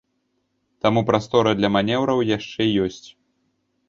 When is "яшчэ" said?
2.37-2.67